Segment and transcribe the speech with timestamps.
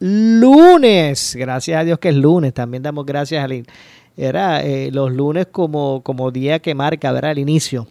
[0.00, 3.48] lunes, gracias a Dios que es lunes, también damos gracias a
[4.16, 7.32] era los lunes como, como día que marca, ¿verdad?
[7.32, 7.86] El inicio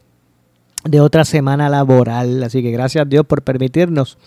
[0.84, 2.44] de otra semana laboral.
[2.44, 4.18] Así que gracias a Dios por permitirnos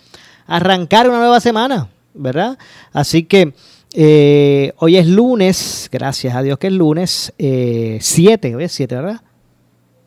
[0.47, 2.57] arrancar una nueva semana, ¿verdad?
[2.91, 3.53] Así que
[3.93, 8.95] eh, hoy es lunes, gracias a Dios que es lunes, 7, eh, hoy es 7,
[8.95, 9.21] ¿verdad?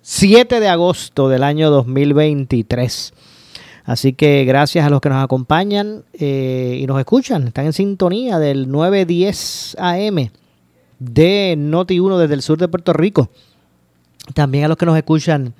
[0.02, 3.14] 7 de agosto del año 2023.
[3.84, 8.38] Así que gracias a los que nos acompañan eh, y nos escuchan, están en sintonía
[8.38, 10.30] del 910 AM
[10.98, 13.28] de Noti 1 desde el sur de Puerto Rico.
[14.32, 15.54] También a los que nos escuchan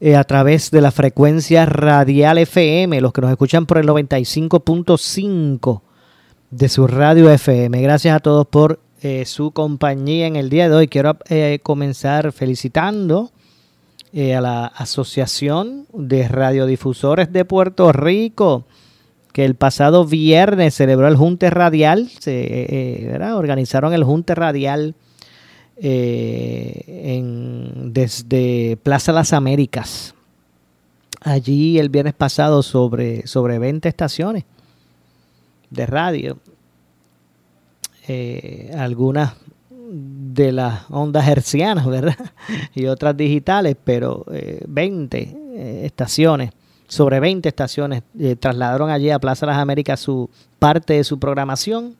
[0.00, 5.80] eh, a través de la frecuencia radial FM, los que nos escuchan por el 95.5
[6.50, 7.80] de su radio FM.
[7.82, 10.88] Gracias a todos por eh, su compañía en el día de hoy.
[10.88, 13.30] Quiero eh, comenzar felicitando
[14.14, 18.64] a la Asociación de Radiodifusores de Puerto Rico,
[19.32, 24.94] que el pasado viernes celebró el Junte Radial, se, organizaron el Junte Radial
[25.76, 30.14] eh, en, desde Plaza Las Américas.
[31.20, 34.44] Allí el viernes pasado sobre, sobre 20 estaciones
[35.70, 36.38] de radio.
[38.08, 39.34] Eh, algunas
[39.88, 42.16] de las ondas hercianas, ¿verdad?
[42.74, 44.24] y otras digitales, pero
[44.66, 46.50] 20 eh, estaciones,
[46.86, 48.02] sobre 20 estaciones,
[48.40, 51.94] trasladaron allí a Plaza Las Américas su parte de su programación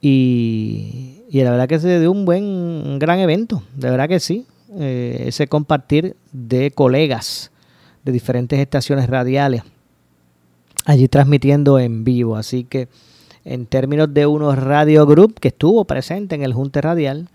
[0.00, 4.46] y, la verdad que se dio un buen, un gran evento, de verdad que sí.
[4.78, 7.50] Eh, ese compartir de colegas
[8.04, 9.62] de diferentes estaciones radiales
[10.84, 12.36] allí transmitiendo en vivo.
[12.36, 12.88] Así que
[13.48, 17.28] en términos de unos Radio Group que estuvo presente en el Junte Radial,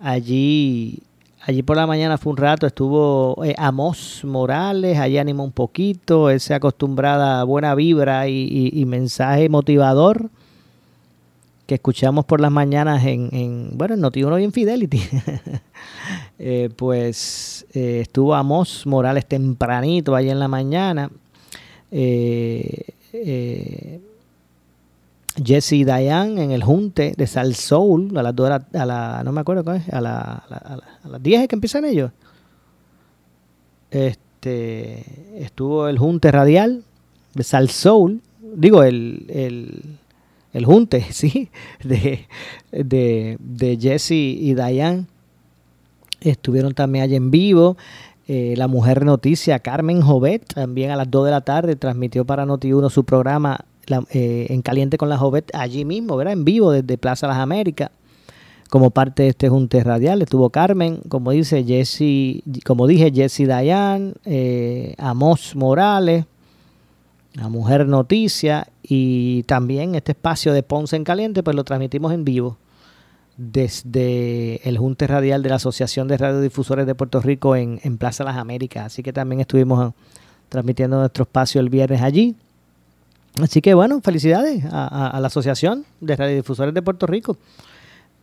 [0.00, 1.00] allí,
[1.42, 6.30] allí por la mañana fue un rato, estuvo eh, Amos Morales, allí animó un poquito,
[6.30, 10.30] esa acostumbrada buena vibra y mensaje motivador
[11.66, 15.02] que escuchamos por las mañanas en, en bueno, en Noti1 y en Fidelity,
[16.38, 21.10] eh, pues eh, estuvo Amos Morales tempranito ahí en la mañana.
[21.90, 22.84] Eh,
[25.42, 29.40] Jesse Diane en el Junte de Sal Soul a las 2 a la, no me
[29.40, 32.10] acuerdo cuál es, a, la, a, las 10 es que empiezan ellos.
[33.90, 35.04] Este,
[35.42, 36.84] estuvo el Junte Radial
[37.34, 39.98] de Sal Soul, digo, el
[40.56, 41.50] el junte, ¿sí?
[41.84, 42.26] De,
[42.72, 45.04] de, Jesse y Diane.
[46.20, 47.76] Estuvieron también allí en vivo.
[48.26, 52.46] Eh, la mujer noticia, Carmen Jovet, también a las 2 de la tarde transmitió para
[52.46, 53.66] Noti1 su programa
[54.10, 56.32] eh, En Caliente con la Jovet allí mismo, ¿verdad?
[56.32, 57.90] En vivo desde Plaza Las Américas
[58.70, 60.22] como parte de este junte radial.
[60.22, 66.24] Estuvo Carmen, como dice Jesse, como dije, Jesse Dayan, eh, Amos Morales,
[67.34, 72.24] la Mujer Noticia y también este espacio de Ponce en Caliente, pues lo transmitimos en
[72.24, 72.56] vivo
[73.36, 78.36] desde el Junte Radial de la Asociación de Radiodifusores de Puerto Rico en, Plaza Las
[78.36, 78.86] Américas.
[78.86, 79.92] Así que también estuvimos
[80.48, 82.34] transmitiendo nuestro espacio el viernes allí.
[83.42, 87.36] Así que bueno, felicidades a, la Asociación de Radiodifusores de Puerto Rico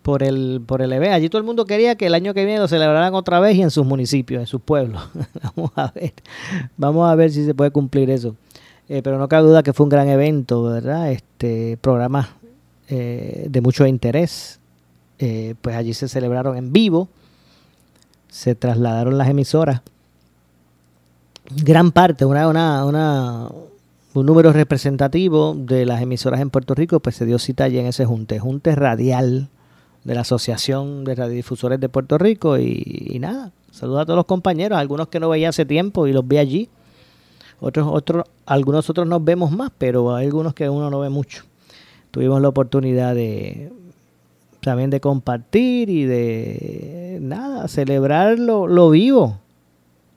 [0.02, 1.16] por el, por el evento.
[1.16, 3.62] Allí todo el mundo quería que el año que viene lo celebraran otra vez y
[3.62, 5.02] en sus municipios, en sus pueblos.
[5.56, 6.14] vamos a ver,
[6.78, 8.36] vamos a ver si se puede cumplir eso.
[8.90, 11.12] Eh, pero no cabe duda que fue un gran evento, ¿verdad?
[11.12, 12.30] Este programa
[12.90, 14.60] eh, de mucho interés.
[15.20, 17.08] Eh, pues allí se celebraron en vivo,
[18.30, 19.82] se trasladaron las emisoras.
[21.64, 23.50] Gran parte, una, una, una,
[24.14, 27.88] un número representativo de las emisoras en Puerto Rico, pues se dio cita allí en
[27.88, 29.50] ese junte, junte radial
[30.04, 32.58] de la Asociación de Radiodifusores de Puerto Rico.
[32.58, 36.28] Y, nada, saludos a todos los compañeros, algunos que no veía hace tiempo y los
[36.28, 36.70] vi allí
[37.66, 41.44] otros, otros, algunos otros nos vemos más, pero hay algunos que uno no ve mucho.
[42.12, 43.72] Tuvimos la oportunidad de
[44.60, 49.40] también de compartir y de nada, celebrar lo, vivo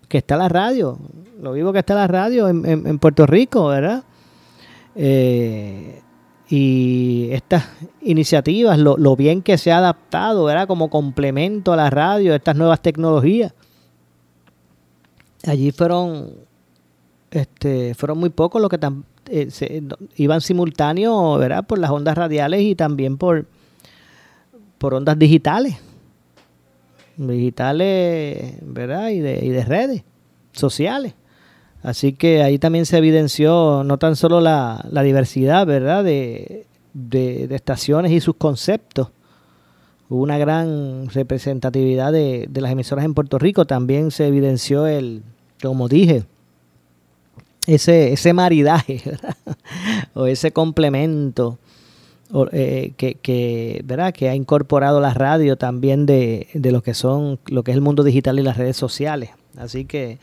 [0.09, 0.99] que está la radio,
[1.41, 4.05] lo vivo que está la radio en, Puerto Rico, ¿verdad?
[4.95, 6.03] Eh,
[6.49, 7.69] y estas
[8.03, 10.69] iniciativas, lo, bien que se ha adaptado, ¿verdad?
[10.69, 13.53] Como complemento a la radio, estas nuevas tecnologías.
[15.45, 16.31] Allí fueron,
[17.31, 18.79] este, fueron muy pocos los que
[19.29, 21.67] eh, iban simultáneos, ¿verdad?
[21.67, 23.47] Por las ondas radiales y también por,
[24.79, 25.77] por ondas digitales.
[27.17, 29.11] Digitales, ¿verdad?
[29.11, 30.03] Y de, y de redes
[30.53, 31.15] sociales.
[31.83, 36.05] Así que ahí también se evidenció no tan solo la, diversidad, ¿verdad?
[36.05, 39.09] De, de, estaciones y sus conceptos.
[40.09, 43.67] Hubo una gran representatividad de, de las emisoras en Puerto Rico.
[43.67, 45.23] También se evidenció el,
[45.63, 46.25] como dije,
[47.67, 49.03] ese, ese maridaje
[50.15, 51.59] o ese complemento
[52.53, 54.13] eh, que, ¿verdad?
[54.13, 58.03] que ha incorporado la radio también de, lo que son lo que es el mundo
[58.03, 59.31] digital y las redes sociales.
[59.57, 60.19] Así que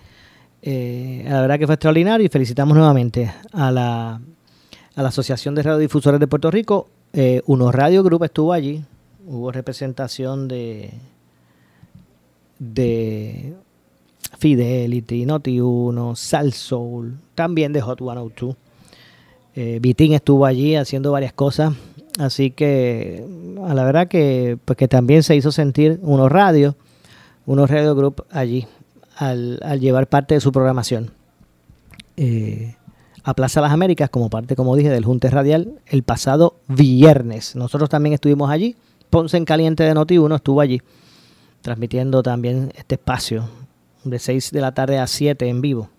[0.62, 4.22] eh, la verdad que fue extraordinario y felicitamos nuevamente a la,
[4.96, 6.88] a la Asociación de Radiodifusores de Puerto Rico.
[7.14, 8.84] Eh, Uno Radio Group estuvo allí,
[9.28, 10.92] hubo representación de,
[12.60, 13.54] de
[14.38, 18.56] Fidelity, Noti1, Sal Soul, también de Hot 102.
[19.56, 21.74] Eh, Vitín estuvo allí haciendo varias cosas,
[22.19, 23.25] así que
[23.65, 26.75] a la verdad que, pues que también se hizo sentir unos radios,
[27.45, 28.68] unos radio group allí
[29.18, 31.12] al, llevar parte de su programación
[32.18, 32.75] eh,
[33.24, 37.56] a Plaza Las Américas como parte, como dije, del Junte Radial el pasado viernes.
[37.56, 38.75] Nosotros también estuvimos allí.
[39.09, 40.81] Ponce en Caliente de Noti1 estuvo allí
[41.62, 43.48] transmitiendo también este espacio
[44.04, 45.89] de 6 de la tarde a 7 en vivo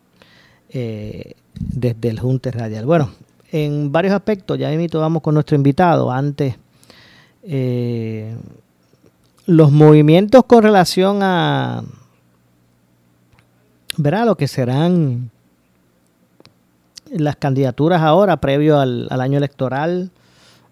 [0.68, 2.84] eh, desde el Junte Radial.
[2.84, 3.10] Bueno,
[3.54, 6.10] en varios aspectos, ya mismo vamos con nuestro invitado.
[6.10, 6.56] Antes,
[7.44, 8.34] eh,
[9.46, 11.84] los movimientos con relación a
[13.96, 15.30] verá lo que serán
[17.12, 20.10] las candidaturas ahora, previo al, al año electoral.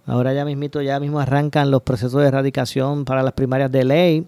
[0.05, 4.26] Ahora ya mismito, ya mismo arrancan los procesos de erradicación para las primarias de ley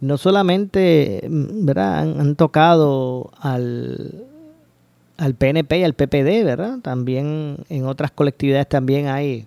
[0.00, 2.00] no solamente ¿verdad?
[2.00, 4.25] Han, tocado al,
[5.16, 6.78] al PNP y al PPD, ¿verdad?
[6.80, 9.46] También en otras colectividades también hay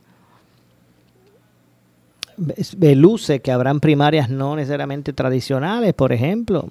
[2.96, 6.70] luce que habrán primarias no necesariamente tradicionales, por ejemplo.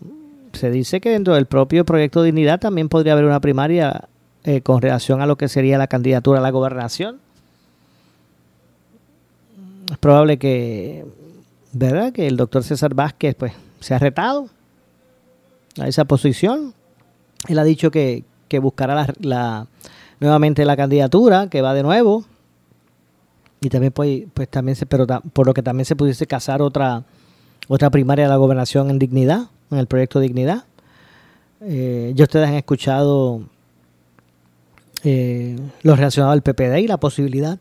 [0.52, 4.08] Se dice que dentro del propio proyecto de Dignidad también podría haber una primaria
[4.44, 7.18] eh, con relación a lo que sería la candidatura a la gobernación.
[9.90, 11.04] Es probable que,
[11.72, 12.12] ¿verdad?
[12.12, 14.48] Que el doctor César Vázquez, pues, se ha retado
[15.78, 16.74] a esa posición.
[17.46, 18.24] Él ha dicho que,
[18.58, 19.66] buscará la,
[20.20, 22.24] nuevamente la candidatura, que va de nuevo.
[23.60, 27.04] Y también pues, pues también se, pero por lo que también se pudiese casar otra,
[27.68, 30.64] otra primaria de la gobernación en dignidad, en el proyecto Dignidad.
[31.60, 33.42] Eh, ya ustedes han escuchado
[35.04, 37.58] eh, lo relacionado al PPD y la posibilidad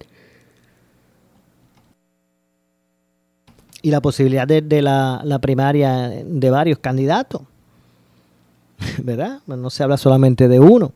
[3.81, 7.44] y la posibilidad de, la, primaria de varios candidatos.
[9.03, 9.39] ¿Verdad?
[9.47, 10.91] No se habla solamente de uno.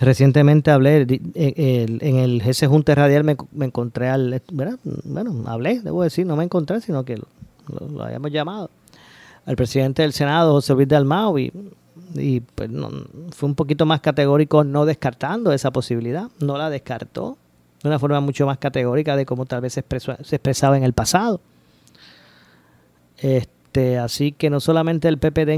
[0.00, 4.78] Recientemente hablé, en el GC Junte Radial me, encontré al, ¿verdad?
[5.04, 7.18] bueno, hablé, debo decir, no me encontré, sino que
[7.68, 8.70] lo, habíamos llamado,
[9.44, 11.52] al presidente del Senado, José Luis Dalmau, y,
[12.14, 12.70] y pues
[13.32, 17.36] fue un poquito más categórico no descartando esa posibilidad, no la descartó
[17.82, 21.42] de una forma mucho más categórica de cómo tal vez se expresaba en el pasado.
[23.18, 23.59] Este,
[24.00, 25.50] así que no solamente el PPD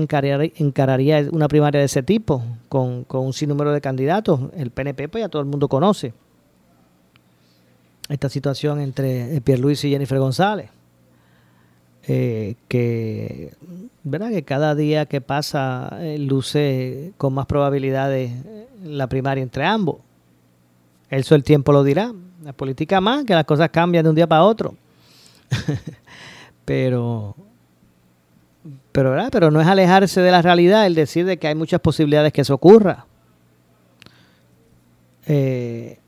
[0.61, 5.29] encararía una primaria de ese tipo, con, un sinnúmero de candidatos, el PNP pues ya
[5.29, 6.13] todo el mundo conoce
[8.09, 10.69] esta situación entre Luis y Jennifer González.
[12.09, 13.55] Eh, que,
[14.03, 14.31] ¿verdad?
[14.31, 18.33] que cada día que pasa eh, luce con más probabilidades
[18.85, 19.99] la primaria entre ambos.
[21.09, 22.13] Eso el tiempo lo dirá.
[22.43, 24.75] La política más, que las cosas cambian de un día para otro.
[26.65, 27.37] Pero
[28.93, 32.33] pero, Pero no es alejarse de la realidad el decir de que hay muchas posibilidades
[32.33, 33.07] que eso ocurra.
[35.27, 35.99] Eh,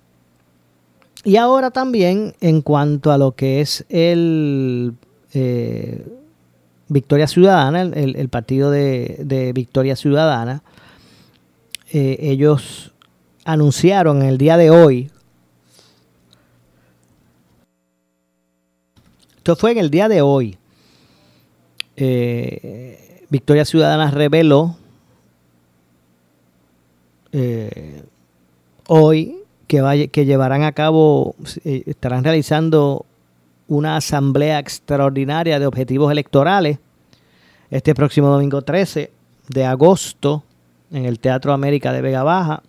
[1.24, 4.94] y ahora también en cuanto a lo que es el
[5.32, 6.06] eh,
[6.88, 10.62] Victoria Ciudadana, el, partido de, Victoria Ciudadana,
[11.90, 12.92] eh, ellos
[13.46, 15.10] anunciaron el día de hoy,
[19.36, 20.58] esto fue en el día de hoy,
[21.96, 24.76] eh, Victoria Ciudadana reveló
[27.32, 28.02] eh,
[28.88, 29.36] hoy
[29.66, 31.34] que, que llevarán a cabo,
[31.64, 33.06] eh, estarán realizando
[33.68, 36.78] una asamblea extraordinaria de objetivos electorales
[37.70, 39.10] este próximo domingo 13
[39.48, 40.44] de agosto
[40.92, 42.62] en el Teatro América de Vega Baja.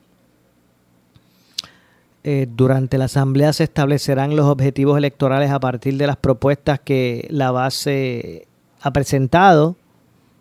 [2.55, 7.51] Durante la asamblea se establecerán los objetivos electorales a partir de las propuestas que la
[7.51, 8.47] base
[8.85, 9.75] ha presentado.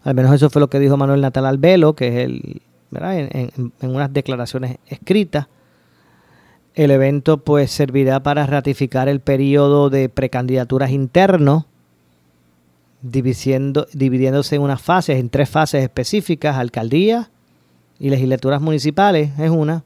[0.02, 2.60] Al menos eso fue lo que dijo Manuel Natal Albelo, que es el,
[2.92, 5.48] En, unas declaraciones escritas.
[6.74, 11.66] El evento pues servirá para ratificar el periodo de precandidaturas interno,
[13.00, 17.30] dividiéndose en unas fases, en tres fases específicas, alcaldías
[17.98, 19.84] y legislaturas municipales es una,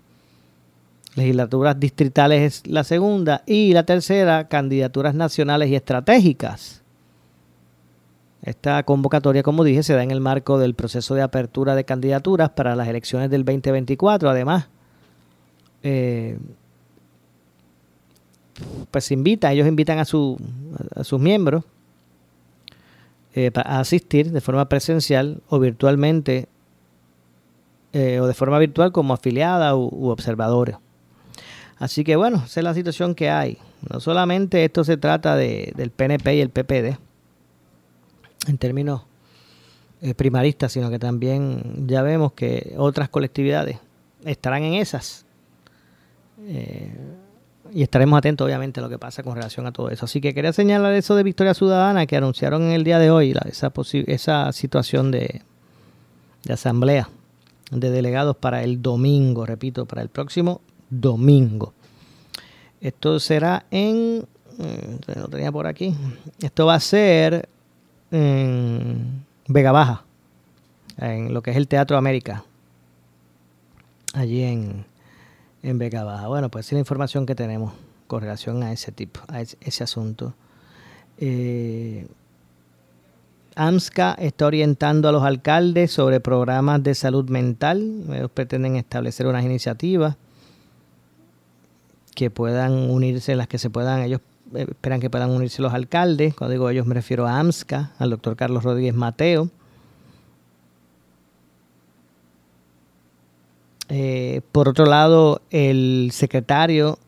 [1.15, 6.83] legislaturas distritales es la segunda y la tercera, candidaturas nacionales y estratégicas.
[8.49, 12.49] Esta convocatoria, como dije, se da en el marco del proceso de apertura de candidaturas
[12.49, 14.31] para las elecciones del 2024.
[14.31, 14.69] Además,
[15.83, 16.39] eh,
[18.91, 20.39] pues invita, ellos invitan a, su,
[20.97, 21.63] a sus miembros
[23.35, 26.49] eh, a asistir de forma presencial o virtualmente
[27.93, 30.81] eh, o de forma virtual como afiliada u, u, observadora.
[31.77, 33.59] Así que bueno, esa es la situación que hay.
[33.93, 37.08] No solamente esto se trata de, del PNP y el PPD
[38.47, 39.03] en términos
[40.01, 43.79] eh, primaristas, sino que también ya vemos que otras colectividades
[44.25, 45.27] estarán en esas.
[46.47, 46.95] Eh,
[47.73, 50.07] y estaremos atentos obviamente a lo que pasa con relación a todo eso.
[50.07, 53.35] Así que quería señalar eso de Victoria Ciudadana que anunciaron en el día de hoy,
[53.47, 53.73] esa,
[54.07, 55.43] esa situación de,
[56.45, 57.09] de asamblea
[57.71, 61.75] de delegados para el domingo, repito, para el próximo domingo.
[62.81, 64.25] Esto será en,
[64.59, 65.95] mm, lo tenía por aquí,
[66.41, 67.49] esto va a ser
[68.11, 70.05] en Vega Baja,
[70.99, 72.45] en lo que es el Teatro América,
[74.15, 74.85] allí en,
[75.63, 76.29] en Vega Baja.
[76.29, 77.73] Bueno, pues es la información que tenemos
[78.07, 80.35] con relación a ese tipo, a ese, asunto.
[81.19, 82.07] Eh,
[83.55, 88.05] AMSCA está orientando a los alcaldes sobre programas de salud mental.
[88.13, 90.17] Ellos pretenden establecer unas iniciativas
[92.15, 94.21] que puedan unirse, las que se puedan, ellos
[94.55, 96.35] esperan que puedan unirse los alcaldes.
[96.35, 99.51] Cuando digo ellos me refiero a AMSCA, al doctor Carlos Rodríguez Mateo.
[103.89, 106.99] Eh, por otro lado, el secretario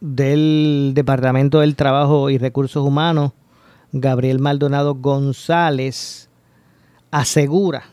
[0.00, 3.32] del Departamento del Trabajo y Recursos Humanos,
[3.92, 6.28] Gabriel Maldonado González,
[7.10, 7.84] asegura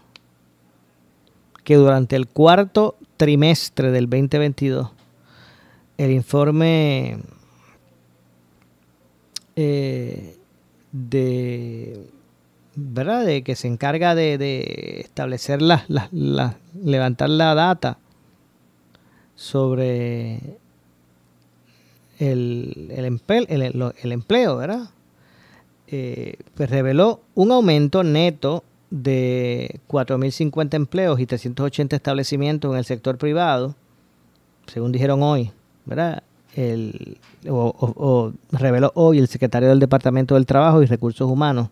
[1.63, 4.89] que durante el cuarto trimestre del 2022,
[5.98, 7.20] el informe
[9.62, 10.38] eh,
[10.94, 12.08] de
[12.75, 13.25] ¿verdad?
[13.25, 15.86] De que se encarga de, establecer la,
[16.82, 17.98] levantar la data
[19.36, 20.58] sobre
[22.20, 24.89] el, el, empleo, el, empleo, ¿verdad?
[25.88, 33.18] Eh, pues reveló un aumento neto de 4.050 empleos y 380 establecimientos en el sector
[33.18, 33.75] privado,
[34.68, 35.51] según dijeron hoy,
[35.86, 36.24] ¿verdad?
[36.56, 41.70] El, o reveló hoy el secretario del Departamento del Trabajo y Recursos Humanos,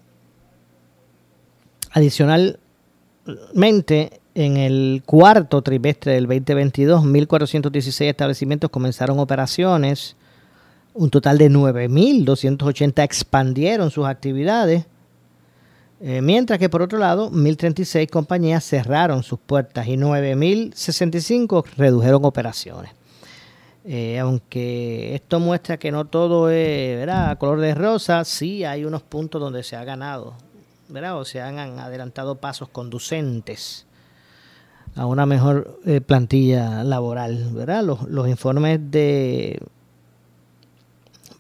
[1.92, 10.14] adicionalmente, en el cuarto trimestre del 2022, 1.416 establecimientos comenzaron operaciones,
[10.94, 14.86] un total de 9.280 expandieron sus actividades
[16.04, 22.90] eh, mientras que por otro lado, 1.036 compañías cerraron sus puertas y 9.065 redujeron operaciones.
[23.84, 27.38] Eh, aunque esto muestra que no todo es ¿verdad?
[27.38, 30.34] color de rosa, sí hay unos puntos donde se ha ganado
[30.88, 31.18] ¿verdad?
[31.18, 33.86] O se han adelantado pasos conducentes
[34.94, 37.82] a una mejor eh, plantilla laboral, ¿verdad?
[37.82, 39.58] Los, los informes de,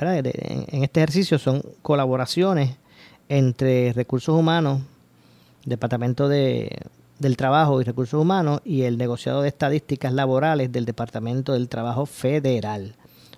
[0.08, 2.76] en este ejercicio son colaboraciones
[3.28, 4.82] entre recursos humanos,
[5.64, 6.76] Departamento de,
[7.18, 12.04] del Trabajo y Recursos Humanos y el negociado de estadísticas laborales del Departamento del Trabajo
[12.04, 12.94] Federal.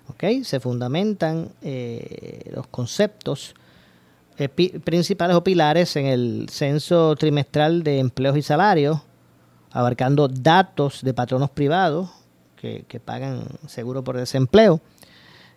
[0.09, 0.43] ¿Okay?
[0.43, 3.55] Se fundamentan eh, los conceptos
[4.37, 8.99] eh, principales o pilares en el censo trimestral de empleos y salarios,
[9.71, 12.09] abarcando datos de patronos privados
[12.55, 14.81] que, que pagan seguro por desempleo,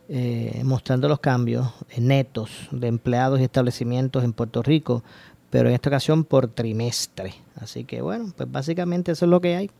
[0.08, 5.02] eh, mostrando los cambios netos de empleados y establecimientos en Puerto Rico,
[5.50, 7.34] pero en esta ocasión por trimestre.
[7.56, 9.70] Así que bueno, pues básicamente eso es lo que hay.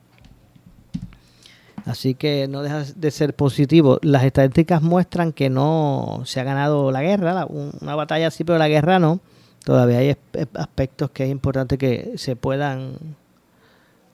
[1.85, 3.99] Así que no deja de ser positivo.
[4.03, 8.69] Las estadísticas muestran que no se ha ganado la guerra, una batalla sí, pero la
[8.69, 9.21] guerra no.
[9.65, 10.17] Todavía hay
[10.55, 12.95] aspectos que es importante que se puedan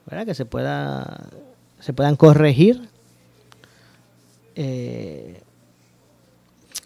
[0.06, 0.26] ¿verdad?
[0.26, 1.28] que se pueda
[1.80, 2.88] se puedan corregir
[4.56, 5.42] eh,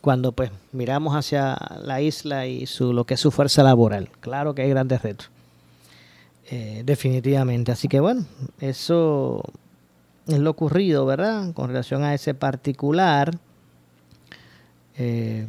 [0.09, 4.09] cuando pues miramos hacia la isla y su lo que es su fuerza laboral.
[4.21, 5.29] Claro que hay grandes retos
[6.51, 7.73] eh, definitivamente.
[7.73, 8.25] Así que bueno
[8.59, 9.43] eso
[10.27, 13.37] es lo ocurrido verdad con relación a ese particular
[14.97, 15.47] eh,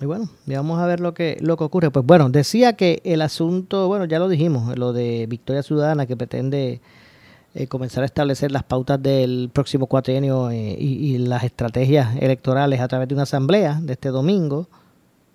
[0.00, 1.90] y bueno, vamos a ver lo que, lo que ocurre.
[1.90, 6.16] Pues bueno, decía que el asunto, bueno, ya lo dijimos, lo de Victoria Ciudadana que
[6.16, 6.80] pretende
[7.52, 12.86] eh, comenzar a establecer las pautas del próximo cuatrienio eh, y, las estrategias electorales a
[12.86, 14.68] través de una asamblea de este domingo.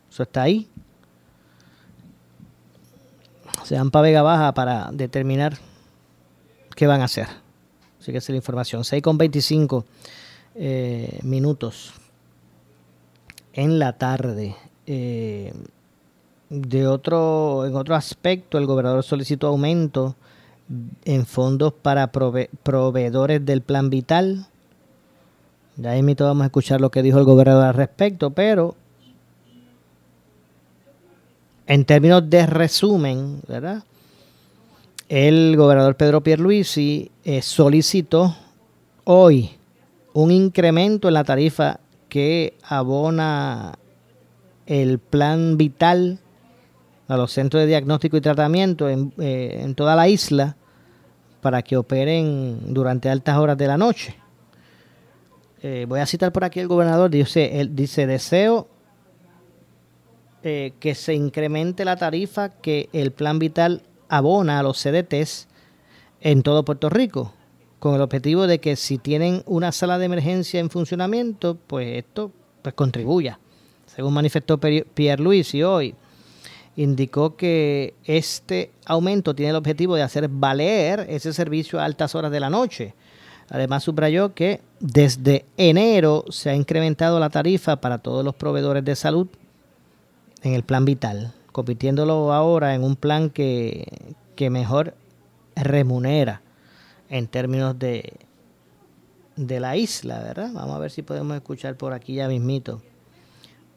[0.10, 0.70] Eso está ahí.
[3.66, 5.58] Se dan para Vega Baja para determinar
[6.74, 7.28] qué van a hacer.
[8.00, 8.86] Así que esa es la información.
[8.86, 9.84] 6 con 25
[10.56, 11.96] eh, minutos
[13.52, 14.56] en la tarde.
[14.86, 15.52] De
[16.88, 20.16] otro, en otro aspecto, el gobernador solicitó aumento
[21.04, 24.48] en fondos para proveedores del plan vital.
[25.78, 28.76] Ya ahí vamos a escuchar lo que dijo el gobernador al respecto, pero
[31.68, 33.84] en términos de resumen, ¿verdad?
[35.10, 38.36] El gobernador Pedro Pierluisi eh, solicitó
[39.04, 39.52] hoy
[40.14, 43.78] un incremento en la tarifa que abona
[44.66, 46.20] el plan vital
[47.08, 50.56] a los centros de diagnóstico y tratamiento en, eh, toda la isla
[51.46, 54.16] para que operen durante altas horas de la noche.
[55.62, 58.68] Eh, voy a citar por aquí el gobernador, dice, él dice, deseo
[60.42, 65.48] eh, que se incremente la tarifa que el plan vital abona a los CDTs
[66.20, 67.32] en todo Puerto Rico
[67.78, 72.32] con el objetivo de que si tienen una sala de emergencia en funcionamiento, pues esto
[72.64, 73.38] pues contribuya.
[73.86, 75.94] Según manifestó Pierre Luis y hoy,
[76.76, 82.32] indicó que este aumento tiene el objetivo de hacer valer ese servicio a altas horas
[82.32, 82.94] de la noche.
[83.50, 88.96] Además, subrayó que desde enero se ha incrementado la tarifa para todos los proveedores de
[88.96, 89.28] salud
[90.42, 93.86] en el plan vital, convirtiéndolo ahora en un plan que,
[94.36, 94.96] que mejor
[95.56, 96.42] remunera
[97.10, 98.14] en términos de,
[99.36, 100.50] de la isla, ¿verdad?
[100.54, 102.82] Vamos a ver si podemos escuchar por aquí ya mismito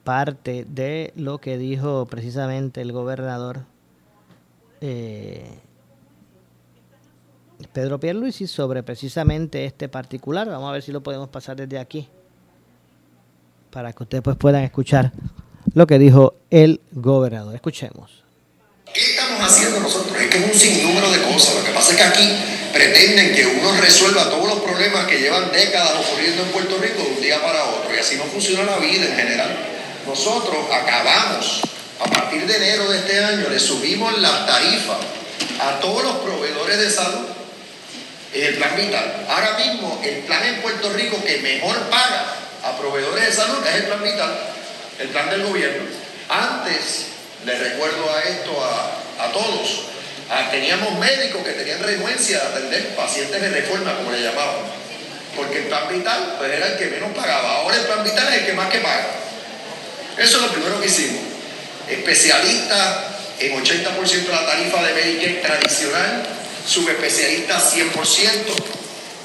[0.09, 3.67] parte de lo que dijo precisamente el gobernador
[4.81, 5.51] eh,
[7.75, 10.49] Pedro Pierluisi sobre precisamente este particular.
[10.49, 12.09] Vamos a ver si lo podemos pasar desde aquí
[13.71, 15.13] para que ustedes pues puedan escuchar
[15.75, 17.55] lo que dijo el gobernador.
[17.55, 18.25] Escuchemos.
[18.95, 20.17] ¿Qué estamos haciendo nosotros?
[20.17, 21.55] Es que es un sinnúmero de cosas.
[21.55, 22.33] Lo que pasa es que aquí
[22.73, 27.15] pretenden que uno resuelva todos los problemas que llevan décadas ocurriendo en Puerto Rico de
[27.15, 27.95] un día para otro.
[27.95, 29.78] Y así no funciona la vida en general.
[30.07, 31.61] Nosotros acabamos,
[32.01, 34.97] a partir de enero de este año, le subimos la tarifa
[35.61, 37.27] a todos los proveedores de salud
[38.33, 39.27] en el plan vital.
[39.29, 42.35] Ahora mismo, el plan en Puerto Rico que mejor paga
[42.65, 44.39] a proveedores de salud es el plan vital,
[44.99, 45.85] el plan del gobierno.
[46.29, 47.07] Antes,
[47.45, 49.83] les recuerdo a esto a, a todos,
[50.51, 54.79] teníamos médicos que tenían renuencia de atender pacientes de reforma, como le llamaban.
[55.37, 57.57] Porque el plan vital pues, era el que menos pagaba.
[57.57, 59.07] Ahora el plan vital es el que más que paga.
[60.19, 61.21] Eso es lo primero que hicimos.
[61.89, 62.97] Especialistas
[63.39, 66.27] en 80% de la tarifa de Medicare tradicional,
[66.67, 67.89] subespecialistas 100%.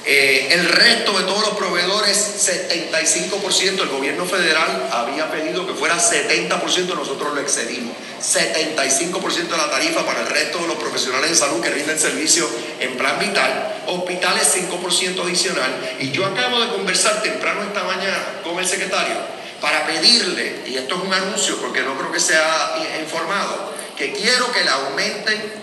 [0.06, 5.96] Eh, el resto de todos los proveedores, 75%, el gobierno federal había pedido que fuera
[5.96, 7.96] 70%, nosotros lo excedimos.
[8.22, 12.48] 75% de la tarifa para el resto de los profesionales de salud que rinden servicio
[12.80, 15.96] en plan vital, hospitales 5% adicional.
[15.98, 20.96] Y yo acabo de conversar temprano esta mañana con el secretario para pedirle, y esto
[20.96, 25.54] es un anuncio porque no creo que sea informado, que quiero que le aumenten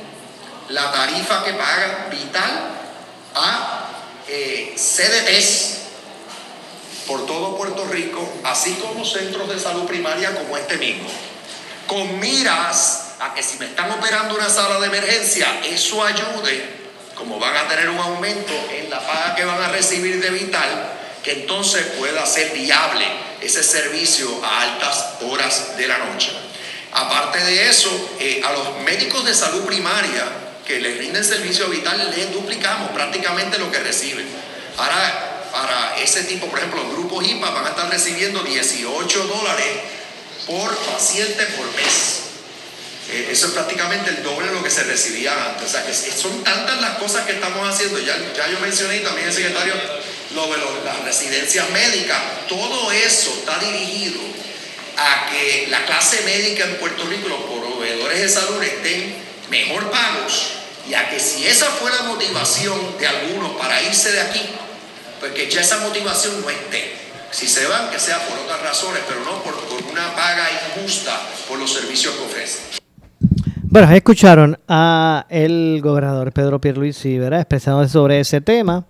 [0.69, 2.71] la tarifa que paga Vital
[3.35, 3.89] a
[4.27, 5.81] eh, CDTs
[7.05, 11.07] por todo Puerto Rico, así como centros de salud primaria como este mismo,
[11.85, 16.65] con miras a que si me están operando una sala de emergencia, eso ayude,
[17.13, 21.00] como van a tener un aumento en la paga que van a recibir de Vital,
[21.23, 23.05] que entonces pueda ser viable
[23.41, 26.31] ese servicio a altas horas de la noche.
[26.93, 30.25] Aparte de eso, eh, a los médicos de salud primaria
[30.65, 34.25] que les rinden servicio vital, les duplicamos prácticamente lo que reciben.
[34.77, 39.67] Ahora, para ese tipo, por ejemplo, los grupos IPA van a estar recibiendo 18 dólares
[40.45, 42.21] por paciente por mes.
[43.10, 45.67] Eh, eso es prácticamente el doble de lo que se recibía antes.
[45.67, 47.99] O sea, que son tantas las cosas que estamos haciendo.
[47.99, 49.73] Ya, ya yo mencioné también el secretario
[50.36, 52.20] lo de las residencias médicas.
[52.48, 54.20] Todo eso está dirigido
[54.98, 59.15] a que la clase médica en Puerto Rico, los proveedores de salud estén
[59.50, 60.54] mejor pagos
[60.89, 64.41] y a que si esa fue la motivación de algunos para irse de aquí,
[65.20, 66.96] pues que ya esa motivación no esté.
[67.32, 69.54] Si se van, que sea por otras razones, pero no por,
[69.89, 71.17] una paga injusta
[71.48, 72.62] por los servicios que ofrecen.
[73.63, 77.39] Bueno, escucharon a el gobernador Pedro Pierluisi, ¿verdad?
[77.39, 78.86] Expresando sobre ese tema.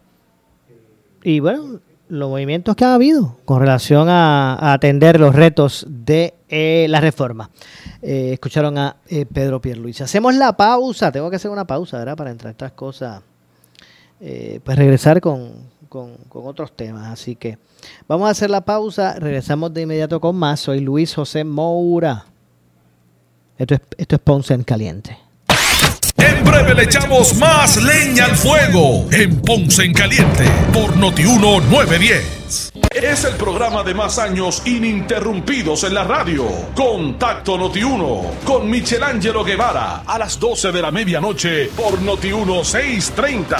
[1.23, 1.79] Y bueno,
[2.11, 7.49] los movimientos que ha habido con relación a, atender los retos de eh, la reforma.
[8.01, 10.03] Eh, escucharon a eh, Pedro Pierluisi.
[10.03, 12.17] Hacemos la pausa, tengo que hacer una pausa, ¿verdad?
[12.17, 13.21] Para entrar estas cosas,
[14.19, 15.69] pues regresar con,
[16.29, 17.07] otros temas.
[17.07, 17.57] Así que
[18.09, 20.59] vamos a hacer la pausa, regresamos de inmediato con más.
[20.59, 22.25] Soy Luis José Moura.
[23.57, 25.17] Esto es, esto es Ponce en Caliente.
[26.41, 32.73] En breve le echamos más leña al fuego en Ponce en Caliente por Notiuno 910.
[32.89, 36.47] Es el programa de más años ininterrumpidos en la radio.
[36.73, 43.57] Contacto Notiuno con Michelangelo Guevara a las 12 de la medianoche por Notiuno 630.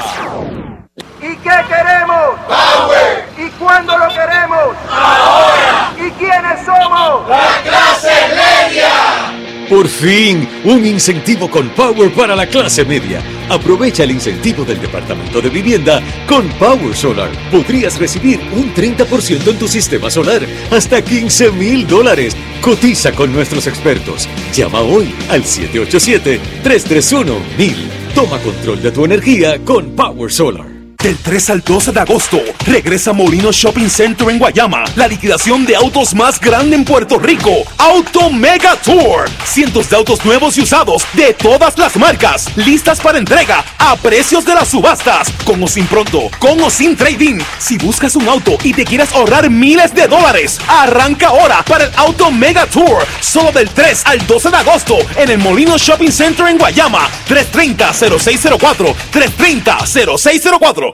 [1.22, 2.40] ¿Y qué queremos?
[2.48, 3.26] ¡Power!
[3.38, 4.76] ¿Y cuándo lo queremos?
[4.90, 5.94] ¡Ahora!
[5.98, 7.30] ¿Y quiénes somos?
[7.30, 9.41] ¡La clase media!
[9.72, 13.24] Por fin, un incentivo con Power para la clase media.
[13.48, 17.32] Aprovecha el incentivo del Departamento de Vivienda con Power Solar.
[17.50, 22.36] Podrías recibir un 30% en tu sistema solar, hasta 15 mil dólares.
[22.60, 24.28] Cotiza con nuestros expertos.
[24.54, 27.76] Llama hoy al 787-331-1000.
[28.14, 30.71] Toma control de tu energía con Power Solar.
[31.04, 35.76] Del 3 al 12 de agosto, regresa Molino Shopping Center en Guayama, la liquidación de
[35.76, 39.28] autos más grande en Puerto Rico, Auto Mega Tour.
[39.44, 44.46] Cientos de autos nuevos y usados de todas las marcas, listas para entrega a precios
[44.46, 47.40] de las subastas, con o sin pronto, con o sin trading.
[47.58, 51.92] Si buscas un auto y te quieres ahorrar miles de dólares, arranca ahora para el
[51.96, 56.46] Auto Mega Tour, solo del 3 al 12 de agosto en el Molino Shopping Center
[56.48, 60.91] en Guayama, 330-0604, 330-0604.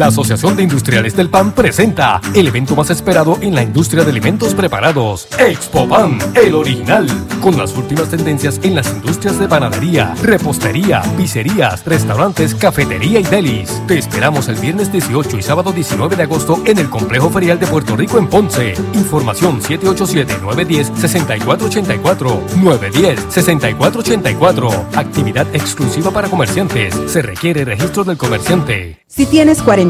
[0.00, 4.10] La Asociación de Industriales del Pan presenta el evento más esperado en la industria de
[4.10, 7.06] alimentos preparados, Expo Pan, el original,
[7.42, 13.82] con las últimas tendencias en las industrias de panadería, repostería, pizzerías, restaurantes, cafetería y delis.
[13.86, 17.66] Te esperamos el viernes 18 y sábado 19 de agosto en el Complejo Ferial de
[17.66, 18.72] Puerto Rico en Ponce.
[18.94, 22.40] Información 787-910-6484.
[22.56, 24.96] 910-6484.
[24.96, 26.98] Actividad exclusiva para comerciantes.
[27.06, 29.00] Se requiere registro del comerciante.
[29.10, 29.89] Si tienes 40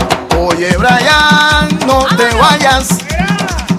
[0.37, 2.99] Oye, Brian, no te vayas.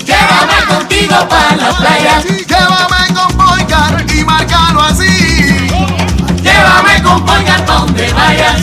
[0.05, 2.23] Llévame contigo para la playa.
[2.23, 5.69] Llévame con Boycar y marcalo así.
[6.43, 8.61] Llévame con Boycar donde vayas.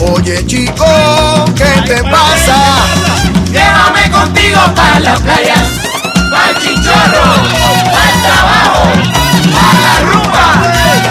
[0.00, 0.84] Oye, chico,
[1.56, 2.56] ¿qué te pasa?
[3.50, 5.56] Llévame contigo para la playa.
[6.30, 7.24] Para chinchorro,
[7.92, 8.84] para trabajo,
[9.54, 10.46] para la rumba,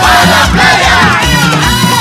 [0.01, 0.95] para la playa.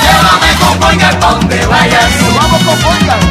[0.01, 2.11] Llévame con Boycar donde vayas.
[2.35, 3.30] Vamos con Boycar.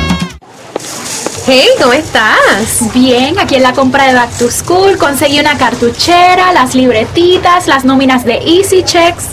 [1.53, 2.93] Hey, ¿cómo estás?
[2.95, 7.85] Bien, aquí en la compra de Back to School conseguí una cartuchera, las libretitas, las
[7.85, 9.31] nóminas de Easy Checks.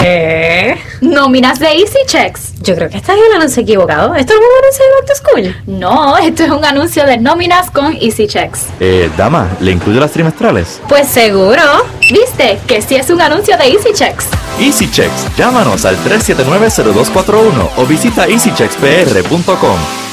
[0.00, 0.76] ¿Qué?
[1.00, 2.54] Nóminas de Easy Checks.
[2.60, 4.16] Yo creo que estás en el anuncio equivocado.
[4.16, 5.78] ¿Esto es un anuncio de Back to School?
[5.78, 8.62] No, esto es un anuncio de nóminas con Easy Checks.
[8.80, 10.80] Eh, dama, ¿le incluyo las trimestrales?
[10.88, 11.62] Pues seguro.
[12.00, 12.58] ¿Viste?
[12.66, 14.26] Que sí es un anuncio de Easy Checks.
[14.58, 15.36] Easy Checks.
[15.38, 20.03] Llámanos al 379-0241 o visita easycheckspr.com.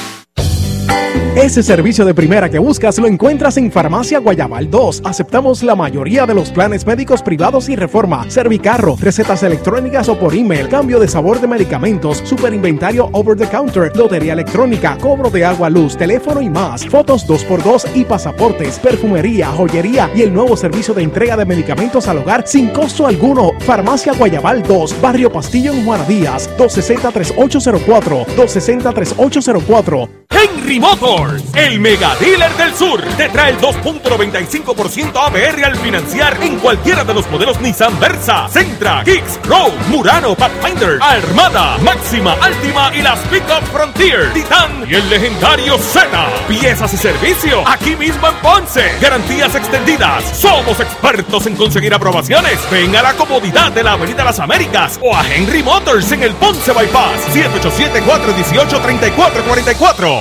[1.42, 5.02] Ese servicio de primera que buscas lo encuentras en Farmacia Guayabal 2.
[5.04, 10.36] Aceptamos la mayoría de los planes médicos privados y reforma, servicarro, recetas electrónicas o por
[10.36, 15.68] email, cambio de sabor de medicamentos, superinventario over the counter, lotería electrónica, cobro de agua,
[15.72, 21.02] luz, teléfono y más, fotos 2x2 y pasaportes, perfumería, joyería y el nuevo servicio de
[21.02, 23.54] entrega de medicamentos al hogar sin costo alguno.
[23.62, 30.21] Farmacia Guayabal 2, Barrio Pastillo en Juana Díaz, 260-3804, 260-3804.
[30.32, 36.58] Henry Motors, el mega dealer del sur, te trae el 2.95% APR al financiar en
[36.60, 43.02] cualquiera de los modelos Nissan Versa, Sentra, Kicks, Road, Murano, Pathfinder, Armada, Máxima, Altima y
[43.02, 46.08] las Pickup Frontier, Titan y el legendario Z.
[46.48, 48.84] Piezas y servicio aquí mismo en Ponce.
[49.02, 50.24] Garantías extendidas.
[50.38, 52.60] Somos expertos en conseguir aprobaciones.
[52.72, 56.32] Ven a la comodidad de la Avenida Las Américas o a Henry Motors en el
[56.36, 60.21] Ponce Bypass 787 418 3444.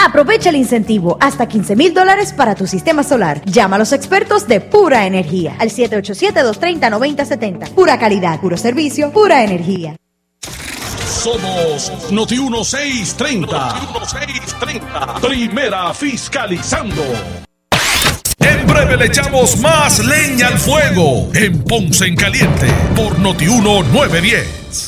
[0.00, 3.44] Aprovecha el incentivo hasta 15 mil dólares para tu sistema solar.
[3.44, 7.70] Llama a los expertos de Pura Energía al 787-230-9070.
[7.70, 9.96] Pura calidad, puro servicio, pura energía.
[11.04, 13.48] Somos Noti 1630.
[13.48, 15.14] Noti 1630.
[15.20, 17.02] Primera fiscalizando.
[18.38, 24.87] En breve le echamos más leña al fuego en Ponce en Caliente por Noti 910.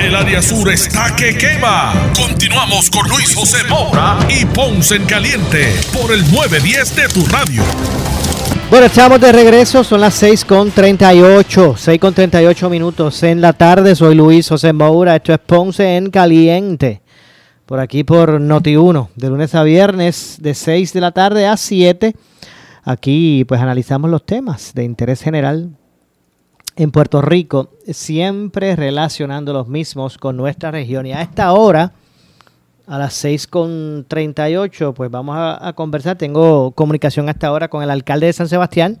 [0.00, 1.92] El área sur está que quema.
[2.16, 7.64] Continuamos con Luis José Moura y Ponce en Caliente por el 910 de tu radio.
[8.70, 13.52] Bueno, estamos de regreso, son las 6 con 38, 6 con 38 minutos en la
[13.52, 13.96] tarde.
[13.96, 17.02] Soy Luis José Moura, esto es Ponce en Caliente.
[17.66, 22.14] Por aquí por Noti1, de lunes a viernes, de 6 de la tarde a 7.
[22.84, 25.77] Aquí pues analizamos los temas de interés general
[26.78, 31.06] en Puerto Rico, siempre relacionando los mismos con nuestra región.
[31.06, 31.90] Y a esta hora,
[32.86, 36.16] a las 6.38, pues vamos a, a, conversar.
[36.16, 38.96] Tengo comunicación hasta ahora con el alcalde de San Sebastián.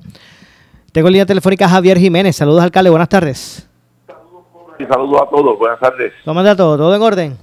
[0.90, 2.34] Tengo línea telefónica Javier Jiménez.
[2.34, 2.90] Saludos, alcalde.
[2.90, 3.68] Buenas tardes.
[4.80, 5.56] Y saludos a todos.
[5.56, 6.12] Buenas tardes.
[6.24, 6.76] ¿Cómo está todo?
[6.76, 7.38] ¿Todo en orden?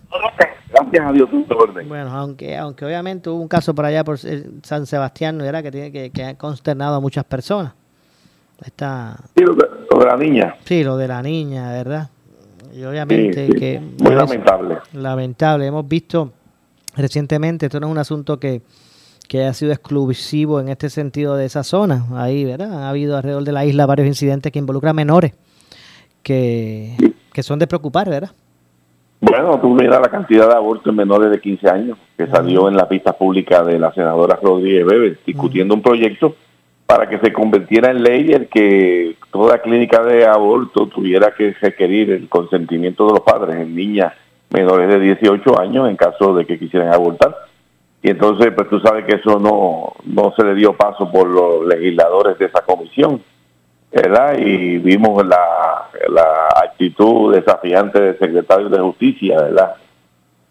[0.70, 1.88] Gracias a Dios, todo en orden.
[1.88, 5.64] Bueno, aunque, aunque obviamente hubo un caso por allá por San Sebastián, ¿no era?
[5.64, 7.74] Que, tiene, que, que ha consternado a muchas personas.
[8.64, 9.18] Esta...
[9.36, 10.56] Sí, lo de, lo de, la niña.
[10.64, 12.10] Sí, lo de la niña, ¿verdad?
[12.74, 13.60] Y obviamente sí, sí.
[13.60, 13.82] que...
[14.00, 14.78] Muy lamentable.
[14.94, 15.66] Lamentable.
[15.66, 16.32] Hemos visto
[16.96, 18.62] recientemente, esto no es un asunto que,
[19.28, 22.06] que ha sido exclusivo en este sentido de esa zona.
[22.14, 22.84] Ahí, ¿verdad?
[22.84, 25.34] Ha habido alrededor de la isla varios incidentes que involucran menores
[26.26, 26.96] que,
[27.32, 28.32] que son de preocupar, ¿verdad?
[29.22, 32.76] Bueno, tú miras la cantidad de abortos en menores de 15 años que salió en
[32.76, 36.36] la pista pública de la senadora Rodríguez Bebe discutiendo un proyecto
[36.86, 42.12] para que se convirtiera en ley el que toda clínica de aborto tuviera que requerir
[42.12, 44.14] el consentimiento de los padres en niñas
[44.52, 47.36] menores de 18 años en caso de que quisieran abortar.
[48.04, 51.66] y entonces pues tú sabes que eso no, no se le dio paso por los
[51.66, 53.22] legisladores de esa comisión,
[53.92, 54.38] ¿verdad?
[54.38, 59.76] Y vimos la, la actitud desafiante del secretario de Justicia, ¿verdad?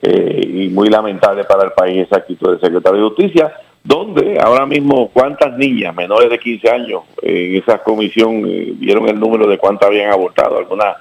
[0.02, 4.66] Eh, y muy lamentable para el país esa actitud del secretario de Justicia, donde ahora
[4.66, 9.58] mismo cuántas niñas menores de 15 años en esa comisión eh, vieron el número de
[9.58, 10.96] cuántas habían abortado, algunas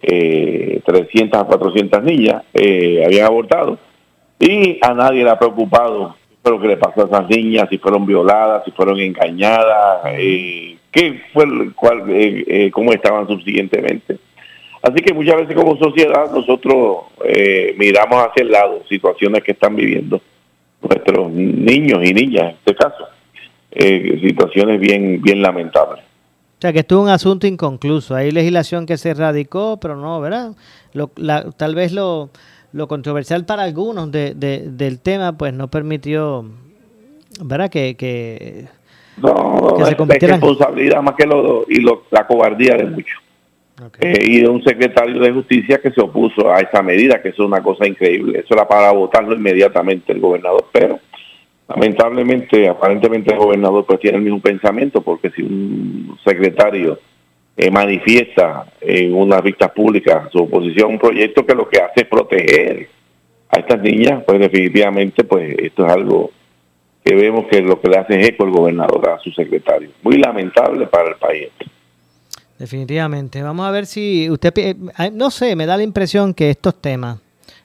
[0.00, 3.78] eh, 300 a 400 niñas eh, habían abortado
[4.38, 8.06] y a nadie le ha preocupado lo que le pasó a esas niñas, si fueron
[8.06, 14.16] violadas, si fueron engañadas, eh, qué fue, cuál, eh, eh, cómo estaban subsiguientemente.
[14.82, 19.76] Así que muchas veces como sociedad nosotros eh, miramos hacia el lado situaciones que están
[19.76, 20.20] viviendo
[20.90, 23.04] nuestros niños y niñas en este caso,
[23.70, 26.00] eh, situaciones bien bien lamentables.
[26.04, 28.14] O sea, que esto es un asunto inconcluso.
[28.14, 30.52] Hay legislación que se radicó, pero no, ¿verdad?
[30.92, 32.28] Lo- la- tal vez lo,
[32.72, 36.44] lo controversial para algunos de, de- del tema, pues no permitió,
[37.42, 37.70] ¿verdad?
[37.70, 38.66] Que, que,
[39.16, 40.38] No, que se convirtieran...
[40.40, 43.18] responsabilidad más que lo, y lo- la cobardía de muchos.
[44.00, 47.38] Eh, y de un secretario de justicia que se opuso a esa medida, que es
[47.38, 48.40] una cosa increíble.
[48.40, 51.00] Eso era para votarlo inmediatamente el gobernador, pero
[51.68, 56.98] lamentablemente, aparentemente el gobernador pues tiene el mismo pensamiento, porque si un secretario
[57.56, 62.02] eh, manifiesta en unas vistas públicas su oposición a un proyecto que lo que hace
[62.02, 62.88] es proteger
[63.50, 66.30] a estas niñas, pues definitivamente pues esto es algo
[67.04, 69.90] que vemos que lo que le hace es eco el gobernador a su secretario.
[70.02, 71.48] Muy lamentable para el país.
[72.60, 73.42] Definitivamente.
[73.42, 74.76] Vamos a ver si usted, eh,
[75.14, 77.18] no sé, me da la impresión que estos temas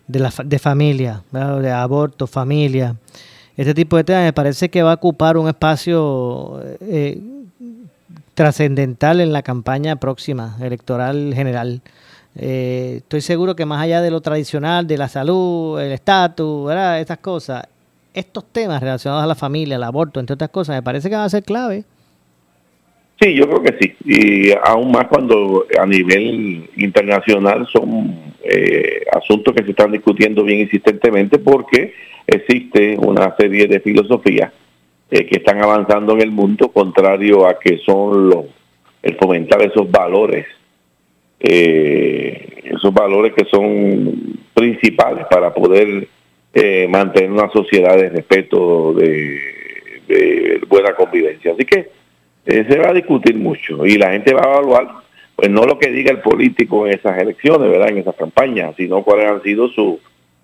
[0.07, 2.95] de, la, de familia, de aborto, familia,
[3.57, 7.21] este tipo de temas me parece que va a ocupar un espacio eh,
[8.35, 11.81] trascendental en la campaña próxima electoral general.
[12.37, 17.17] Eh, estoy seguro que más allá de lo tradicional, de la salud, el estatus, estas
[17.17, 17.65] cosas,
[18.13, 21.25] estos temas relacionados a la familia, el aborto, entre otras cosas, me parece que van
[21.25, 21.83] a ser clave.
[23.19, 23.95] Sí, yo creo que sí.
[24.05, 30.59] Y aún más cuando a nivel internacional son eh, asuntos que se están discutiendo bien
[30.59, 31.93] insistentemente porque
[32.27, 34.51] existe una serie de filosofías
[35.09, 38.45] eh, que están avanzando en el mundo contrario a que son los
[39.05, 40.47] el fomentar esos valores,
[41.39, 46.07] eh, esos valores que son principales para poder
[46.51, 49.39] eh, mantener una sociedad de respeto, de,
[50.07, 51.53] de buena convivencia.
[51.53, 51.94] Así que
[52.45, 54.87] eh, se va a discutir mucho y la gente va a evaluar,
[55.35, 57.89] pues no lo que diga el político en esas elecciones, ¿verdad?
[57.89, 59.99] En esas campañas, sino cuáles han sido su,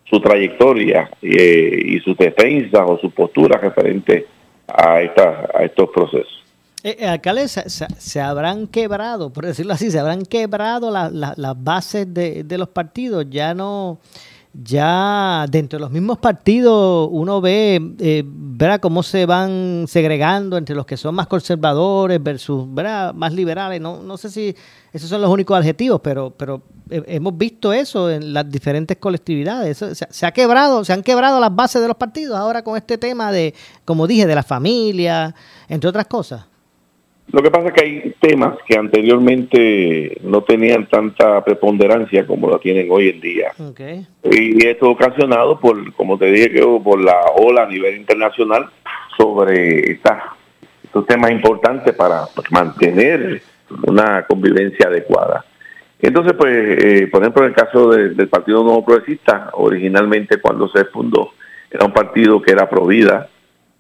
[0.06, 4.26] su trayectoria eh, y sus defensas o sus posturas referentes
[4.68, 6.44] a, esta, a estos procesos.
[6.84, 12.12] Eh, eh, alcalde, se, habrán quebrado, por decirlo así, se habrán quebrado la- las bases
[12.12, 13.28] de, de los partidos.
[13.30, 14.00] Ya no,
[14.54, 18.24] ya dentro de los mismos partidos uno ve, eh.
[18.80, 22.68] Cómo se van segregando entre los que son más conservadores versus.
[22.68, 23.82] Más liberales.
[23.82, 24.56] No, no sé si
[24.94, 26.62] esos son los únicos adjetivos, pero, pero
[26.92, 29.84] hemos visto eso en las diferentes colectividades.
[30.10, 33.32] Se ha quebrado, se han quebrado las bases de los partidos ahora con este tema
[33.32, 35.34] de, como dije, de la familia,
[35.68, 36.46] entre otras cosas.
[37.32, 42.60] Lo que pasa es que hay temas que anteriormente no tenían tanta preponderancia como lo
[42.60, 43.52] tienen hoy en día.
[43.72, 44.06] Okay.
[44.24, 48.70] Y esto ocasionado por, como te dije, por la ola a nivel internacional
[49.18, 50.24] sobre estas,
[50.84, 53.42] estos temas importantes para mantener
[53.88, 55.46] una convivencia adecuada.
[56.02, 60.68] Entonces, pues, eh, por ejemplo, en el caso de- del Partido Nuevo Progresista, originalmente cuando
[60.68, 61.30] se fundó,
[61.70, 63.30] era un partido que era pro vida,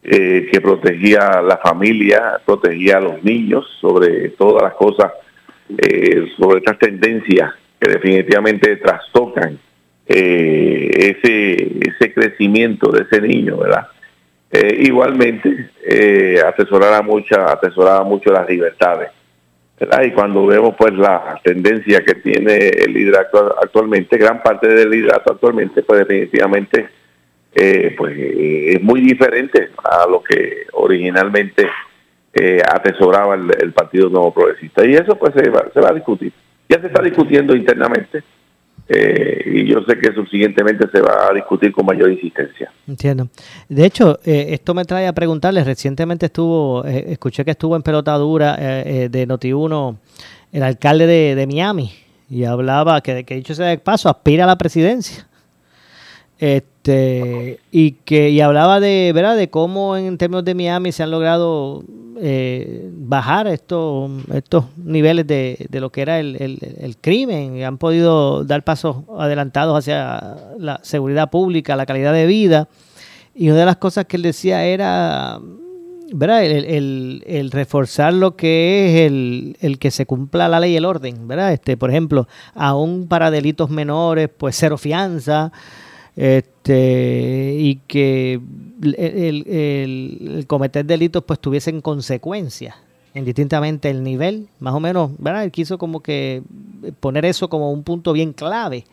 [0.03, 5.11] eh, que protegía a la familia, protegía a los niños sobre todas las cosas,
[5.77, 9.57] eh, sobre estas tendencias que definitivamente trastocan
[10.07, 13.87] eh, ese, ese crecimiento de ese niño, ¿verdad?
[14.51, 19.09] Eh, igualmente, eh, atesoraba, mucha, atesoraba mucho las libertades.
[19.79, 20.03] ¿verdad?
[20.03, 25.33] Y cuando vemos pues la tendencia que tiene el liderato actualmente, gran parte del liderato
[25.33, 26.89] actualmente, pues definitivamente
[27.53, 31.67] eh, pues eh, es muy diferente a lo que originalmente
[32.33, 34.85] eh, atesoraba el, el Partido Nuevo Progresista.
[34.85, 36.31] Y eso pues se va, se va a discutir.
[36.69, 38.23] Ya se está discutiendo internamente
[38.93, 42.73] eh, y yo sé que subsiguientemente se va a discutir con mayor insistencia.
[42.85, 43.29] Entiendo.
[43.69, 47.83] De hecho, eh, esto me trae a preguntarles, recientemente estuvo, eh, escuché que estuvo en
[47.83, 49.97] pelotadura de Noti1
[50.52, 51.91] el alcalde de, de Miami
[52.29, 55.25] y hablaba que, que dicho sea de paso, aspira a la presidencia.
[56.84, 59.38] Este, y que y hablaba de, ¿verdad?
[59.38, 61.84] de cómo en términos de Miami se han logrado
[62.19, 67.77] eh, bajar estos estos niveles de, de lo que era el, el, crimen y han
[67.77, 72.67] podido dar pasos adelantados hacia la seguridad pública, la calidad de vida
[73.36, 75.40] Y una de las cosas que él decía era,
[76.13, 76.44] ¿verdad?
[76.46, 80.77] El, el- el reforzar lo que es el, el que se cumpla la ley y
[80.77, 81.54] el orden, ¿verdad?
[81.54, 85.52] Este, por ejemplo, aún para delitos menores, pues cero fianza,
[86.15, 88.33] este, y que
[88.83, 92.75] el, el- el- el cometer delitos pues tuviesen consecuencias,
[93.13, 95.43] indistintamente el nivel, más o menos, ¿verdad?
[95.43, 96.41] Él quiso como que
[96.99, 98.85] poner eso como un punto bien clave.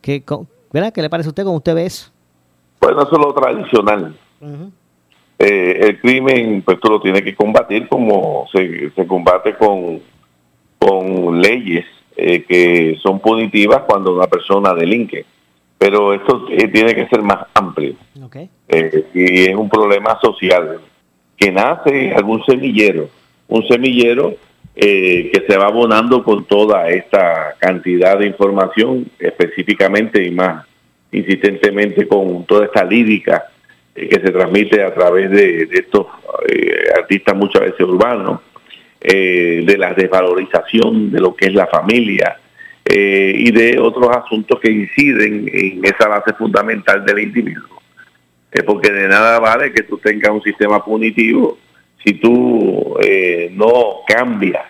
[0.00, 0.22] Que,
[0.72, 0.92] ¿Verdad?
[0.92, 2.10] ¿Qué le parece a usted como usted ve eso?
[2.80, 4.16] Bueno, eso es lo tradicional.
[5.38, 10.00] Eh, el crimen, pues tú lo tienes que combatir como se, se combate con,
[10.78, 11.84] con leyes
[12.16, 15.24] eh, que son punitivas cuando una persona delinque.
[15.84, 17.92] Pero esto eh, tiene que ser más amplio.
[18.68, 20.80] Eh, y es un problema social
[21.36, 23.10] que nace algún semillero,
[23.48, 24.34] un semillero
[24.74, 30.64] eh, que se va abonando con toda esta cantidad de información, específicamente y más
[31.12, 33.44] insistentemente con toda esta lírica
[33.94, 36.06] eh, que se transmite a través de, de estos
[36.96, 38.40] artistas muchas veces urbanos,
[39.02, 42.38] de la desvalorización de lo que es la familia
[42.84, 47.80] eh, y de otros asuntos que inciden en esa base fundamental del individuo.
[48.52, 51.58] Eh, porque de nada vale que tú tengas un sistema punitivo
[52.04, 54.62] si tú eh, no cambias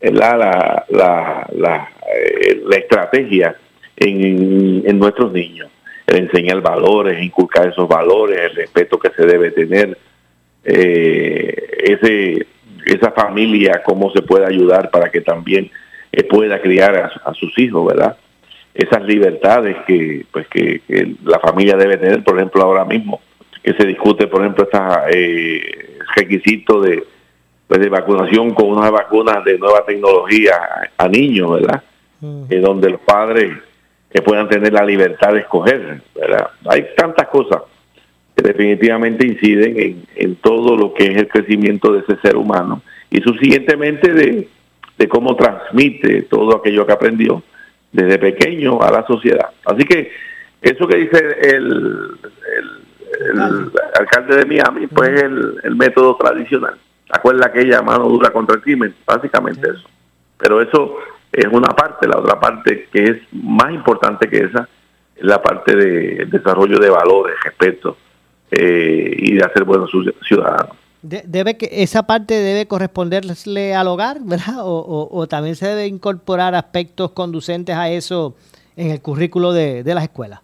[0.00, 3.56] la, la, la, eh, la estrategia
[3.96, 5.68] en, en nuestros niños.
[6.06, 9.96] El enseñar valores, inculcar esos valores, el respeto que se debe tener,
[10.64, 12.46] eh, ese,
[12.84, 15.70] esa familia, cómo se puede ayudar para que también
[16.12, 18.16] eh, pueda criar a, a sus hijos, ¿verdad?
[18.74, 23.20] Esas libertades que, pues, que, que la familia debe tener, por ejemplo, ahora mismo,
[23.62, 24.82] que se discute, por ejemplo, estos
[26.16, 27.04] requisitos de,
[27.66, 30.54] pues, de vacunación con unas vacunas de nueva tecnología
[30.98, 31.82] a, a niños, ¿verdad?
[32.50, 33.50] Eh, donde los padres
[34.12, 36.48] eh, puedan tener la libertad de escoger, ¿verdad?
[36.66, 37.62] Hay tantas cosas
[38.36, 42.82] que definitivamente inciden en, en todo lo que es el crecimiento de ese ser humano
[43.10, 44.48] y subsiguientemente de,
[45.00, 47.42] de cómo transmite todo aquello que aprendió
[47.90, 49.48] desde pequeño a la sociedad.
[49.64, 50.12] Así que
[50.60, 52.18] eso que dice el,
[52.58, 56.74] el, el alcalde de Miami, pues es el, el método tradicional.
[57.10, 59.88] Acuerda aquella mano dura contra el crimen, básicamente eso.
[60.36, 60.96] Pero eso
[61.32, 64.68] es una parte, la otra parte que es más importante que esa,
[65.16, 67.96] es la parte de desarrollo de valores, respeto
[68.50, 70.76] eh, y de hacer buenos ciu- ciudadanos.
[71.02, 74.58] De- debe que esa parte debe corresponderle al hogar, ¿verdad?
[74.66, 78.36] O, o- o también se debe incorporar aspectos conducentes a eso
[78.76, 80.40] en el currículo de, de las escuelas.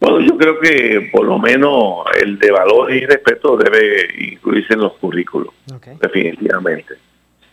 [0.00, 4.80] Bueno, yo creo que por lo menos el de valores y respeto debe incluirse en
[4.80, 5.52] los currículos,
[6.00, 6.94] definitivamente.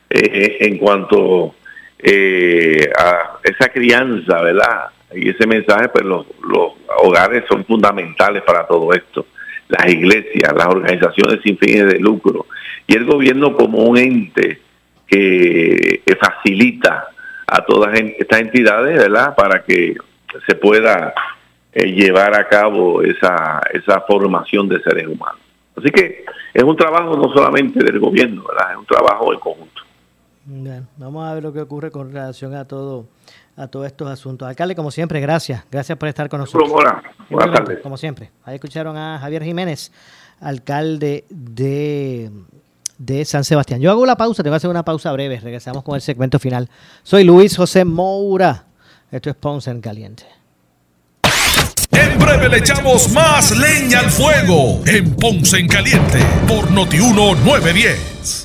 [0.10, 1.56] Eh, en cuanto
[1.98, 4.86] eh, a esa crianza, ¿verdad?
[5.16, 9.26] Y ese mensaje, pues los, los hogares son fundamentales para todo esto.
[9.68, 12.46] Las iglesias, las organizaciones sin fines de lucro
[12.88, 14.62] y el gobierno como un ente
[15.08, 17.08] que, facilita
[17.48, 19.36] a todas estas entidades, ¿verdad?
[19.36, 19.96] Para que
[20.48, 21.14] se pueda
[21.74, 25.42] eh, llevar a cabo esa, esa formación de seres humanos.
[25.76, 28.72] Así que es un trabajo no solamente del gobierno, ¿verdad?
[28.72, 29.82] Es un trabajo en conjunto.
[30.98, 33.08] Vamos a ver lo que ocurre con relación a todo
[33.58, 34.48] a todos estos asuntos.
[34.48, 35.64] Alcalde, como siempre, gracias.
[35.72, 36.70] Gracias por estar con nosotros.
[36.70, 37.02] Mora.
[37.30, 37.80] Buenas tardes.
[37.82, 38.32] Como siempre.
[38.44, 39.92] Ahí escucharon a Javier Jiménez,
[40.40, 42.32] alcalde de,
[42.98, 43.80] de San Sebastián.
[43.80, 45.40] Yo hago la pausa, tengo que hacer una pausa breve.
[45.40, 46.70] Regresamos con el segmento final.
[47.04, 48.66] Soy Luis José Moura.
[49.12, 50.26] Esto es Ponce en Caliente.
[51.92, 58.45] En breve le echamos más leña al fuego en Ponce en Caliente por Notiuno 910.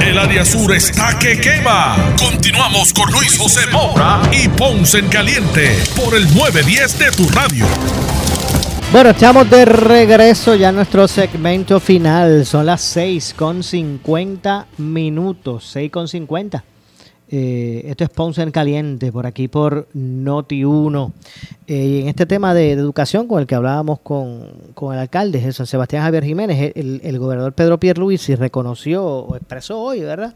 [0.00, 1.96] El área sur está que quema.
[2.18, 7.66] Continuamos con Luis José Moura y Ponce en Caliente por el 910 de tu radio.
[8.92, 12.44] Bueno, estamos de regreso ya en nuestro segmento final.
[12.44, 15.70] Son las 6 con 50 minutos.
[15.72, 16.64] 6 con 50.
[17.34, 21.12] Eh, esto es Ponce en Caliente, por aquí por Noti1.
[21.66, 25.40] Eh, y en este tema de, educación con el que hablábamos con, con el alcalde
[25.40, 30.34] de San Sebastián Javier Jiménez, el, el gobernador Pedro Pierluisi reconoció o expresó hoy, ¿verdad?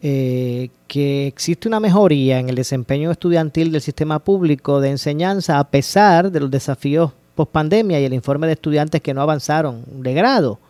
[0.00, 5.70] Eh, que existe una mejoría en el desempeño estudiantil del sistema público de enseñanza a
[5.70, 10.14] pesar de los desafíos post pandemia y el informe de estudiantes que no avanzaron de
[10.14, 10.60] grado.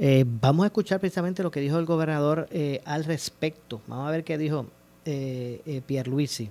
[0.00, 3.80] Eh, vamos a escuchar precisamente lo que dijo el gobernador eh, al respecto.
[3.88, 4.66] Vamos a ver qué dijo
[5.04, 6.50] eh, eh, Pierluisi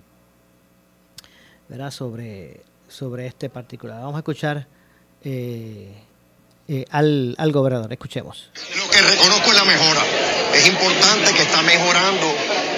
[1.69, 1.91] ¿verdad?
[1.91, 3.99] Sobre, sobre este particular.
[3.99, 4.67] Vamos a escuchar
[5.23, 5.93] eh,
[6.91, 7.91] al, al gobernador.
[7.91, 8.49] Escuchemos.
[8.53, 10.01] Lo que reconozco es la mejora.
[10.53, 12.25] Es importante que está mejorando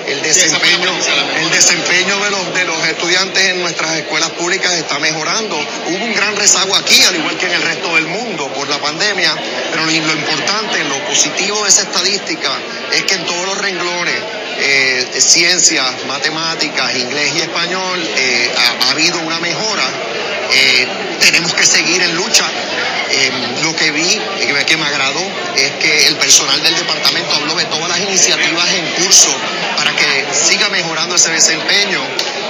[0.09, 0.91] el desempeño,
[1.37, 5.55] el desempeño de los, de los estudiantes en nuestras escuelas públicas está mejorando.
[5.87, 8.79] Hubo un gran rezago aquí, al igual que en el resto del mundo, por la
[8.79, 9.35] pandemia,
[9.71, 12.51] pero lo, importante, lo positivo de esa estadística
[12.91, 14.15] es que en todos los renglones,
[14.61, 19.83] eh, ciencias, matemáticas, inglés y español, eh, ha, ha habido una mejora.
[20.51, 20.87] Eh,
[21.19, 22.45] tenemos que seguir en lucha.
[23.11, 23.31] Eh,
[23.63, 25.21] lo que vi y que, que me agradó
[25.55, 29.35] es que el personal del departamento habló de todas las iniciativas en curso
[29.75, 32.01] para que siga mejorando ese desempeño.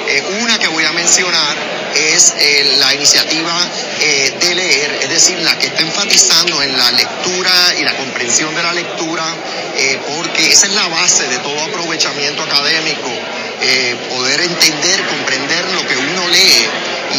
[0.09, 1.55] Eh, una que voy a mencionar
[1.95, 3.53] es eh, la iniciativa
[4.01, 8.55] eh, de leer, es decir, la que está enfatizando en la lectura y la comprensión
[8.55, 9.23] de la lectura,
[10.07, 13.09] porque esa es la base de todo aprovechamiento académico,
[14.09, 16.65] poder entender, comprender lo que uno lee,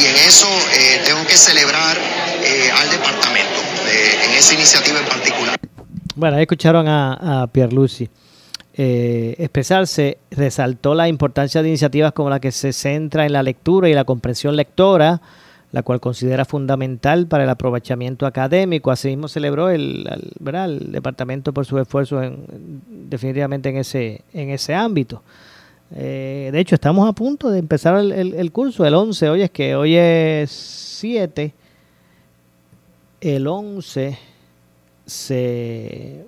[0.00, 0.48] y en eso
[1.04, 1.96] tengo que celebrar
[2.80, 3.60] al departamento,
[4.24, 5.58] en esa iniciativa en particular.
[6.16, 8.08] Bueno, ahí escucharon a, a Pierluisi
[8.82, 13.90] eh, expresarse, resaltó la importancia de iniciativas como la que se centra en la lectura
[13.90, 15.20] y la comprensión lectora,
[15.70, 18.90] la cual considera fundamental para el aprovechamiento académico.
[18.90, 20.08] Asimismo celebró el,
[20.38, 20.64] ¿verdad?
[20.64, 25.22] el departamento por sus esfuerzos en, definitivamente en ese, en ese ámbito.
[25.94, 29.42] Eh, de hecho, estamos a punto de empezar el, el, el curso, el 11, hoy
[29.42, 31.52] es que hoy es 7,
[33.20, 34.18] el 11
[35.04, 36.24] se,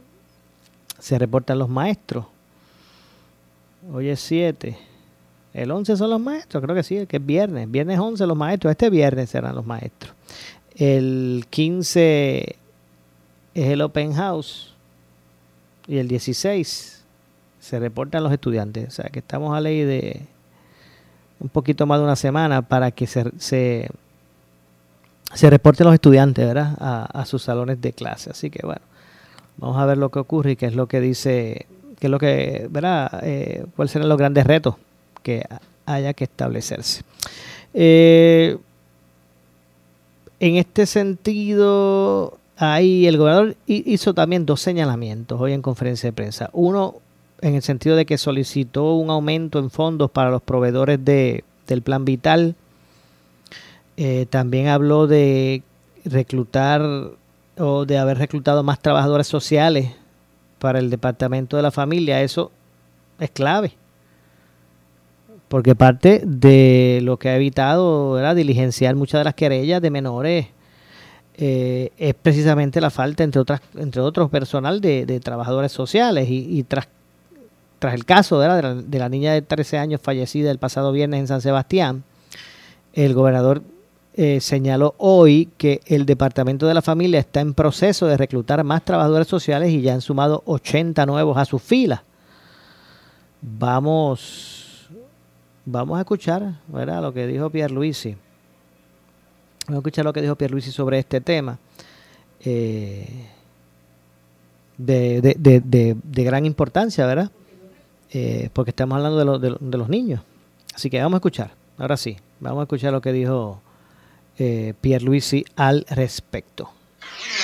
[0.99, 2.27] se reportan los maestros.
[3.91, 4.77] Hoy es 7.
[5.55, 7.71] El 11 son los maestros, creo que sí, que es viernes.
[7.71, 8.71] Viernes 11 los maestros.
[8.71, 10.15] Este viernes serán los maestros.
[10.77, 12.57] El 15
[13.55, 14.75] es el open house.
[15.89, 17.03] Y el 16
[17.59, 18.89] se reportan los estudiantes.
[18.89, 20.27] O sea que estamos a ley de
[21.41, 23.91] un poquito más de una semana para que se, se,
[25.35, 26.77] se reporten los estudiantes ¿verdad?
[26.79, 28.31] A, a sus salones de clase.
[28.31, 28.83] Así que bueno,
[29.57, 31.67] vamos a ver lo que ocurre y qué es lo que dice,
[32.03, 33.21] qué es lo que, ¿verdad?
[33.23, 34.75] Eh, cuáles serán los grandes retos
[35.23, 35.47] que
[35.87, 37.05] haya que establecerse.
[37.75, 38.59] Eh,
[40.41, 46.51] en este sentido, ahí el gobernador hizo también dos señalamientos hoy en conferencia de prensa.
[46.55, 46.97] Uno,
[47.41, 51.83] en el sentido de que solicitó un aumento en fondos para los proveedores de, del
[51.83, 52.57] plan vital.
[53.97, 55.63] Eh, también habló de
[56.05, 56.83] reclutar
[57.59, 60.02] o de haber reclutado más trabajadores sociales
[60.63, 62.23] para el departamento de la familia.
[62.23, 62.53] Eso
[63.19, 63.77] es clave
[65.53, 68.35] porque parte de lo que ha evitado ¿verdad?
[68.35, 70.47] diligenciar muchas de las querellas de menores
[71.37, 76.31] eh, es precisamente la falta, entre otras entre otros personal, de, trabajadores sociales.
[76.31, 76.89] Y, y, tras,
[77.79, 78.41] tras el caso.
[78.41, 82.03] De, la, de la niña de 13 años fallecida el pasado viernes en San Sebastián,
[82.95, 83.63] el gobernador
[84.15, 88.85] eh, señaló hoy que el Departamento de la Familia está en proceso de reclutar más
[88.85, 92.01] trabajadores sociales y ya han sumado 80 nuevos a sus filas.
[93.41, 94.63] Vamos
[95.65, 97.03] Vamos a escuchar, ¿verdad?
[97.03, 98.17] Lo que dijo Pierluisi.
[99.67, 101.57] Vamos a escuchar lo que dijo Pierluisi sobre este tema.
[102.45, 103.29] Eh,
[104.77, 107.31] de, gran importancia, ¿verdad?
[108.11, 110.21] Eh, porque estamos hablando de, los niños.
[110.75, 111.53] Así que vamos a escuchar.
[111.79, 113.61] Ahora sí, vamos a escuchar lo que dijo
[114.39, 116.73] eh, Pierluisi al respecto.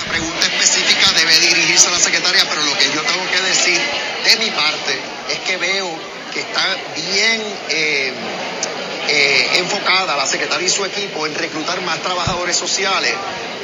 [0.05, 3.81] La pregunta específica debe dirigirse a la secretaria, pero lo que yo tengo que decir
[4.25, 4.99] de mi parte
[5.31, 5.89] es que veo
[6.33, 8.13] que está bien eh,
[9.09, 13.13] eh, enfocada la secretaria y su equipo en reclutar más trabajadores sociales.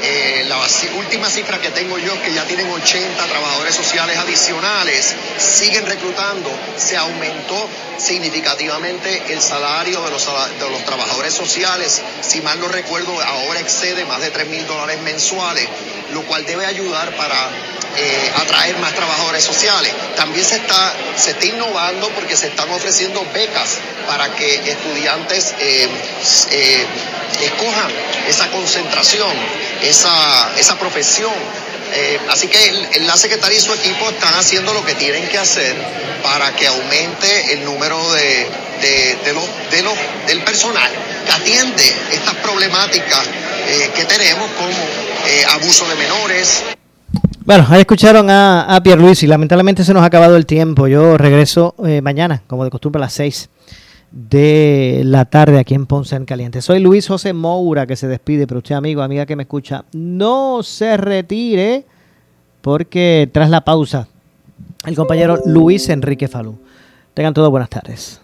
[0.02, 0.58] Eh, la
[0.98, 6.50] última cifra que tengo yo es que ya tienen 80 trabajadores sociales adicionales, siguen reclutando,
[6.76, 13.60] se aumentó significativamente el salario de los, de trabajadores sociales, si mal no recuerdo, ahora
[13.60, 15.66] excede más de 3 mil dólares mensuales,
[16.12, 17.50] lo cual debe ayudar para
[17.96, 19.92] eh, atraer más trabajadores sociales.
[20.16, 23.78] También se está, se está innovando porque se están ofreciendo becas
[24.08, 25.88] para que estudiantes eh,
[26.50, 26.84] eh,
[27.42, 27.90] escojan
[28.28, 29.30] esa, concentración,
[29.82, 31.32] esa, esa profesión.
[31.96, 35.76] Eh, así que la secretaria y su equipo están haciendo lo que tienen que hacer
[36.22, 38.46] para que aumente el número de,
[38.80, 40.90] de- de los- de los- del personal
[41.26, 43.20] que atiende estas problemáticas
[43.68, 44.76] eh, que tenemos como
[45.54, 46.62] abuso de menores,
[47.46, 49.26] Bueno, ahí escucharon a, a Pierluisi.
[49.26, 50.86] Lamentablemente se nos ha acabado el tiempo.
[50.88, 53.48] Yo regreso mañana, como de costumbre, a las 6
[54.14, 56.62] de la tarde aquí en Ponce en Caliente.
[56.62, 60.62] Soy Luis José Moura que se despide, pero usted, amigo, amiga que me escucha, no
[60.62, 61.84] se retire
[62.60, 64.06] porque tras la pausa,
[64.86, 66.56] el compañero Luis Enrique Falú.
[67.12, 68.23] Tengan todos buenas tardes.